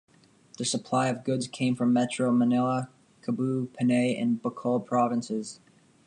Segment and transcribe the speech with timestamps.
[0.57, 2.89] The supply of goods came from Metro Manila,
[3.23, 5.59] Cebu, Panay and Bicol Provinces.